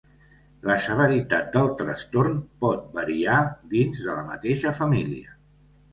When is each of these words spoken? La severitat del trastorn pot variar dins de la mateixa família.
La 0.69 0.77
severitat 0.85 1.51
del 1.57 1.69
trastorn 1.83 2.39
pot 2.65 2.89
variar 2.97 3.39
dins 3.75 4.03
de 4.07 4.11
la 4.11 4.29
mateixa 4.31 4.77
família. 4.81 5.41